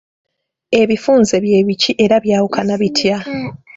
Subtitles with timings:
[0.81, 3.17] Ebifunze bye biki era byawukana bitya?